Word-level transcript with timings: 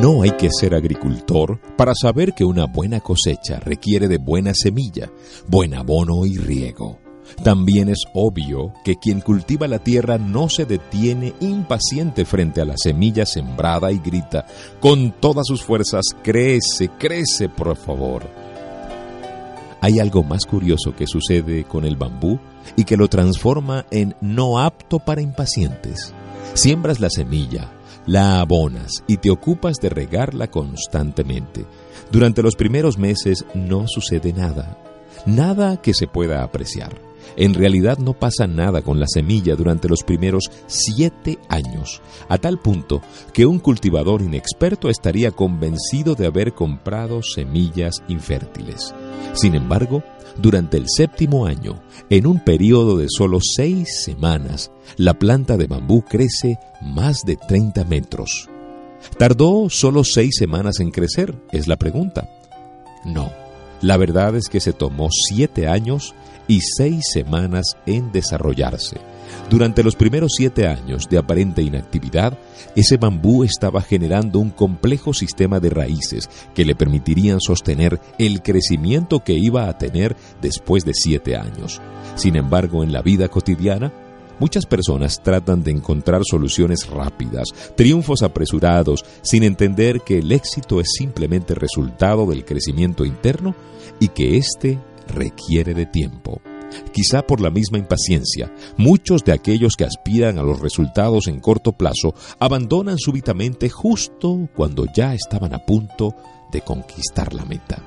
No 0.00 0.22
hay 0.22 0.32
que 0.32 0.48
ser 0.50 0.74
agricultor 0.74 1.60
para 1.76 1.94
saber 1.94 2.34
que 2.34 2.44
una 2.44 2.66
buena 2.66 3.00
cosecha 3.00 3.60
requiere 3.60 4.08
de 4.08 4.18
buena 4.18 4.52
semilla, 4.54 5.10
buen 5.46 5.74
abono 5.74 6.26
y 6.26 6.36
riego. 6.36 6.98
También 7.42 7.88
es 7.88 8.04
obvio 8.12 8.72
que 8.84 8.96
quien 8.96 9.20
cultiva 9.20 9.66
la 9.66 9.78
tierra 9.78 10.18
no 10.18 10.48
se 10.48 10.66
detiene 10.66 11.32
impaciente 11.40 12.24
frente 12.24 12.60
a 12.60 12.64
la 12.64 12.76
semilla 12.76 13.24
sembrada 13.24 13.92
y 13.92 13.98
grita, 13.98 14.46
con 14.80 15.12
todas 15.12 15.46
sus 15.46 15.62
fuerzas, 15.62 16.04
crece, 16.22 16.90
crece, 16.98 17.48
por 17.48 17.74
favor. 17.76 18.24
Hay 19.80 20.00
algo 20.00 20.22
más 20.22 20.46
curioso 20.46 20.94
que 20.96 21.06
sucede 21.06 21.64
con 21.64 21.84
el 21.84 21.96
bambú 21.96 22.38
y 22.76 22.84
que 22.84 22.96
lo 22.96 23.08
transforma 23.08 23.86
en 23.90 24.14
no 24.20 24.58
apto 24.58 24.98
para 24.98 25.22
impacientes. 25.22 26.14
Siembras 26.54 27.00
la 27.00 27.10
semilla, 27.10 27.70
la 28.06 28.40
abonas 28.40 29.04
y 29.06 29.18
te 29.18 29.30
ocupas 29.30 29.76
de 29.76 29.88
regarla 29.88 30.48
constantemente. 30.50 31.66
Durante 32.10 32.42
los 32.42 32.56
primeros 32.56 32.98
meses 32.98 33.44
no 33.54 33.86
sucede 33.88 34.32
nada, 34.32 34.78
nada 35.26 35.80
que 35.80 35.94
se 35.94 36.06
pueda 36.06 36.42
apreciar. 36.42 37.00
En 37.36 37.54
realidad 37.54 37.98
no 37.98 38.12
pasa 38.12 38.46
nada 38.46 38.82
con 38.82 39.00
la 39.00 39.06
semilla 39.08 39.56
durante 39.56 39.88
los 39.88 40.02
primeros 40.02 40.50
siete 40.66 41.38
años, 41.48 42.00
a 42.28 42.38
tal 42.38 42.58
punto 42.58 43.00
que 43.32 43.46
un 43.46 43.58
cultivador 43.58 44.22
inexperto 44.22 44.88
estaría 44.88 45.30
convencido 45.30 46.14
de 46.14 46.26
haber 46.26 46.52
comprado 46.52 47.22
semillas 47.22 48.02
infértiles. 48.08 48.94
Sin 49.32 49.54
embargo, 49.54 50.04
durante 50.36 50.76
el 50.76 50.86
séptimo 50.88 51.46
año, 51.46 51.82
en 52.10 52.26
un 52.26 52.40
periodo 52.40 52.96
de 52.96 53.06
solo 53.08 53.38
seis 53.40 54.02
semanas, 54.04 54.70
la 54.96 55.14
planta 55.14 55.56
de 55.56 55.66
bambú 55.66 56.02
crece 56.02 56.58
más 56.82 57.22
de 57.24 57.36
30 57.36 57.84
metros. 57.84 58.48
¿Tardó 59.18 59.68
solo 59.70 60.04
seis 60.04 60.36
semanas 60.38 60.80
en 60.80 60.90
crecer? 60.90 61.34
Es 61.52 61.68
la 61.68 61.76
pregunta. 61.76 62.28
No, 63.04 63.30
la 63.80 63.96
verdad 63.96 64.34
es 64.36 64.48
que 64.48 64.60
se 64.60 64.72
tomó 64.72 65.08
siete 65.10 65.68
años 65.68 66.14
y 66.48 66.60
seis 66.60 67.04
semanas 67.12 67.76
en 67.86 68.12
desarrollarse. 68.12 68.96
Durante 69.50 69.82
los 69.82 69.94
primeros 69.94 70.32
siete 70.36 70.66
años 70.66 71.08
de 71.08 71.18
aparente 71.18 71.62
inactividad, 71.62 72.38
ese 72.74 72.96
bambú 72.96 73.44
estaba 73.44 73.82
generando 73.82 74.38
un 74.38 74.50
complejo 74.50 75.12
sistema 75.12 75.60
de 75.60 75.70
raíces 75.70 76.28
que 76.54 76.64
le 76.64 76.74
permitirían 76.74 77.40
sostener 77.40 78.00
el 78.18 78.42
crecimiento 78.42 79.20
que 79.20 79.34
iba 79.34 79.68
a 79.68 79.78
tener 79.78 80.16
después 80.40 80.84
de 80.84 80.94
siete 80.94 81.36
años. 81.36 81.80
Sin 82.16 82.36
embargo, 82.36 82.82
en 82.82 82.92
la 82.92 83.02
vida 83.02 83.28
cotidiana, 83.28 83.92
Muchas 84.40 84.66
personas 84.66 85.22
tratan 85.22 85.62
de 85.62 85.70
encontrar 85.70 86.22
soluciones 86.28 86.88
rápidas, 86.88 87.48
triunfos 87.76 88.22
apresurados, 88.22 89.04
sin 89.22 89.44
entender 89.44 90.00
que 90.00 90.18
el 90.18 90.32
éxito 90.32 90.80
es 90.80 90.88
simplemente 90.98 91.54
resultado 91.54 92.26
del 92.26 92.44
crecimiento 92.44 93.04
interno 93.04 93.54
y 94.00 94.08
que 94.08 94.36
éste 94.36 94.80
requiere 95.06 95.74
de 95.74 95.86
tiempo. 95.86 96.40
Quizá 96.92 97.22
por 97.22 97.40
la 97.40 97.50
misma 97.50 97.78
impaciencia, 97.78 98.52
muchos 98.76 99.24
de 99.24 99.32
aquellos 99.32 99.76
que 99.76 99.84
aspiran 99.84 100.38
a 100.38 100.42
los 100.42 100.60
resultados 100.60 101.26
en 101.26 101.40
corto 101.40 101.72
plazo 101.72 102.14
abandonan 102.38 102.98
súbitamente 102.98 103.68
justo 103.68 104.48
cuando 104.54 104.86
ya 104.94 105.14
estaban 105.14 105.54
a 105.54 105.58
punto 105.58 106.14
de 106.52 106.60
conquistar 106.60 107.34
la 107.34 107.44
meta. 107.44 107.82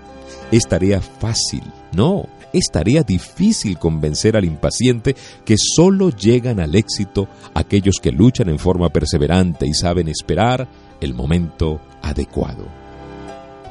Es 0.51 0.67
tarea 0.67 1.01
fácil, 1.01 1.63
no, 1.93 2.27
es 2.53 2.65
tarea 2.71 3.03
difícil 3.03 3.77
convencer 3.77 4.37
al 4.37 4.45
impaciente 4.45 5.15
que 5.45 5.55
solo 5.57 6.09
llegan 6.09 6.59
al 6.59 6.75
éxito 6.75 7.27
aquellos 7.53 7.99
que 8.01 8.11
luchan 8.11 8.49
en 8.49 8.59
forma 8.59 8.89
perseverante 8.89 9.67
y 9.67 9.73
saben 9.73 10.07
esperar 10.07 10.67
el 11.01 11.13
momento 11.13 11.81
adecuado. 12.01 12.65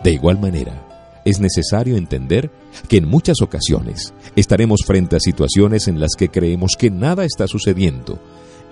De 0.03 0.13
igual 0.13 0.39
manera, 0.39 0.86
es 1.27 1.41
necesario 1.41 1.97
entender 1.97 2.51
que 2.89 2.99
en 2.99 3.09
muchas 3.09 3.43
ocasiones 3.43 4.15
estaremos 4.37 4.81
frente 4.87 5.17
a 5.17 5.21
situaciones 5.21 5.89
en 5.89 5.99
las 5.99 6.13
que 6.17 6.29
creemos 6.29 6.77
que 6.79 6.89
nada 6.89 7.25
está 7.25 7.49
sucediendo 7.49 8.21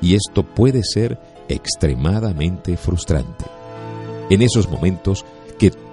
y 0.00 0.14
esto 0.14 0.44
puede 0.44 0.82
ser 0.84 1.18
extremadamente 1.48 2.76
frustrante. 2.76 3.44
En 4.30 4.40
esos 4.40 4.70
momentos 4.70 5.24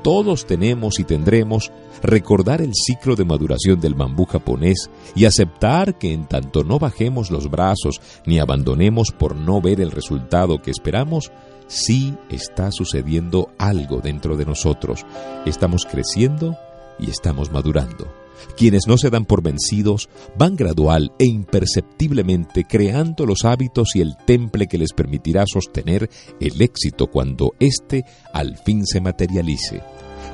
todos 0.02 0.46
tenemos 0.46 1.00
y 1.00 1.04
tendremos, 1.04 1.72
recordar 2.02 2.62
el 2.62 2.72
ciclo 2.74 3.16
de 3.16 3.26
maduración 3.26 3.80
del 3.80 3.94
bambú 3.94 4.26
japonés 4.26 4.90
y 5.16 5.26
aceptar 5.26 5.98
que 5.98 6.14
en 6.14 6.26
tanto 6.26 6.64
no 6.64 6.80
bajemos 6.80 7.32
los 7.32 7.50
brazos 7.50 8.02
ni 8.26 8.40
abandonemos 8.40 9.12
por 9.12 9.36
no 9.36 9.62
ver 9.62 9.82
el 9.82 9.92
resultado 9.92 10.62
que 10.62 10.72
esperamos, 10.72 11.32
sí 11.68 12.16
está 12.30 12.72
sucediendo 12.72 13.50
algo 13.58 14.00
dentro 14.00 14.36
de 14.38 14.46
nosotros. 14.46 15.06
Estamos 15.46 15.86
creciendo 15.86 16.58
y 17.00 17.10
estamos 17.10 17.52
madurando. 17.52 18.21
Quienes 18.58 18.88
no 18.88 18.98
se 18.98 19.10
dan 19.10 19.26
por 19.26 19.42
vencidos 19.42 20.10
van 20.38 20.56
gradual 20.56 21.12
e 21.20 21.26
imperceptiblemente 21.26 22.66
creando 22.66 23.26
los 23.26 23.46
hábitos 23.46 23.96
y 23.96 24.02
el 24.02 24.16
temple 24.26 24.68
que 24.68 24.78
les 24.78 24.94
permitirá 24.94 25.46
sostener 25.48 26.10
el 26.40 26.62
éxito 26.62 27.08
cuando 27.08 27.54
éste 27.60 28.06
al 28.34 28.58
fin 28.58 28.86
se 28.86 29.02
materialice. 29.02 29.82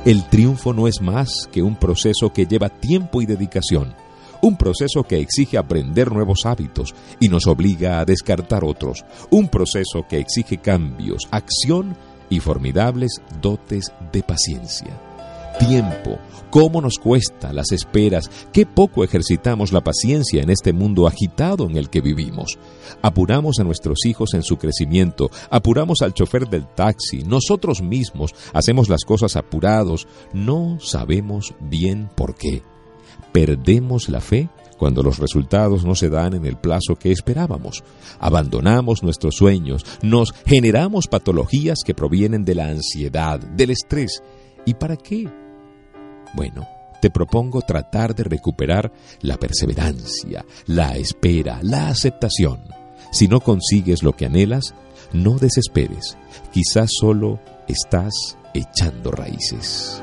El 0.06 0.28
triunfo 0.30 0.74
no 0.74 0.88
es 0.88 1.02
más 1.02 1.48
que 1.52 1.62
un 1.62 1.76
proceso 1.76 2.32
que 2.32 2.46
lleva 2.46 2.70
tiempo 2.70 3.22
y 3.22 3.26
dedicación 3.26 3.94
un 4.42 4.56
proceso 4.56 5.04
que 5.04 5.20
exige 5.20 5.58
aprender 5.58 6.12
nuevos 6.12 6.46
hábitos 6.46 6.94
y 7.20 7.30
nos 7.30 7.48
obliga 7.48 8.00
a 8.00 8.06
descartar 8.06 8.64
otros, 8.64 9.06
un 9.30 9.48
proceso 9.50 10.06
que 10.08 10.20
exige 10.20 10.58
cambios, 10.58 11.28
acción 11.32 11.96
y 12.30 12.40
formidables 12.40 13.22
dotes 13.42 13.92
de 14.12 14.24
paciencia. 14.24 15.07
Tiempo, 15.60 16.20
cómo 16.50 16.82
nos 16.82 16.98
cuesta 16.98 17.52
las 17.52 17.72
esperas, 17.72 18.30
qué 18.54 18.66
poco 18.66 19.04
ejercitamos 19.04 19.72
la 19.72 19.82
paciencia 19.82 20.42
en 20.42 20.50
este 20.50 20.72
mundo 20.72 21.08
agitado 21.08 21.66
en 21.66 21.78
el 21.78 21.90
que 21.90 22.02
vivimos. 22.02 22.58
Apuramos 23.02 23.60
a 23.60 23.64
nuestros 23.64 24.06
hijos 24.06 24.34
en 24.34 24.44
su 24.44 24.58
crecimiento, 24.58 25.30
apuramos 25.50 26.02
al 26.02 26.14
chofer 26.14 26.48
del 26.48 26.68
taxi, 26.68 27.24
nosotros 27.24 27.82
mismos 27.82 28.34
hacemos 28.54 28.88
las 28.88 29.04
cosas 29.04 29.36
apurados, 29.36 30.08
no 30.32 30.80
sabemos 30.80 31.56
bien 31.60 32.10
por 32.16 32.36
qué 32.36 32.64
perdemos 33.32 34.10
la 34.10 34.22
fe 34.22 34.50
cuando 34.78 35.04
los 35.04 35.18
resultados 35.18 35.86
no 35.86 35.96
se 35.96 36.10
dan 36.10 36.34
en 36.34 36.46
el 36.46 36.58
plazo 36.58 36.96
que 36.96 37.12
esperábamos. 37.12 37.84
Abandonamos 38.20 39.04
nuestros 39.04 39.36
sueños, 39.36 39.86
nos 40.02 40.34
generamos 40.46 41.08
patologías 41.08 41.80
que 41.86 41.96
provienen 41.96 42.46
de 42.46 42.56
la 42.56 42.68
ansiedad, 42.68 43.40
del 43.40 43.72
estrés. 43.72 44.22
¿Y 44.66 44.76
para 44.76 44.98
qué? 44.98 45.28
Bueno, 46.34 46.68
te 47.02 47.10
propongo 47.10 47.62
tratar 47.62 48.16
de 48.16 48.24
recuperar 48.24 48.92
la 49.22 49.38
perseverancia, 49.38 50.46
la 50.66 50.96
espera, 50.96 51.60
la 51.62 51.90
aceptación. 51.90 52.62
Si 53.12 53.28
no 53.28 53.40
consigues 53.40 54.04
lo 54.04 54.14
que 54.14 54.26
anhelas, 54.26 54.74
no 55.14 55.38
desesperes. 55.38 56.18
Quizás 56.52 56.90
solo 57.00 57.40
estás 57.68 58.38
echando 58.54 59.12
raíces. 59.12 60.02